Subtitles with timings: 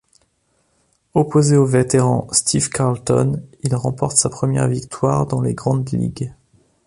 [1.13, 6.33] Opposé au vétéran Steve Carlton, il remporte sa première victoire dans les grandes ligues.